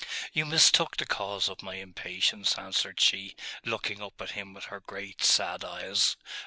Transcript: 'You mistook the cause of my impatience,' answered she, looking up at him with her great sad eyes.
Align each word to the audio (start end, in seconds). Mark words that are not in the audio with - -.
'You 0.33 0.47
mistook 0.47 0.97
the 0.97 1.05
cause 1.05 1.47
of 1.47 1.61
my 1.61 1.75
impatience,' 1.75 2.57
answered 2.57 2.99
she, 2.99 3.35
looking 3.63 4.01
up 4.01 4.19
at 4.19 4.31
him 4.31 4.55
with 4.55 4.63
her 4.63 4.79
great 4.79 5.21
sad 5.23 5.63
eyes. 5.63 6.15